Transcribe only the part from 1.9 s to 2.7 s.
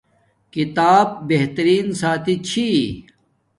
ساتھی چھی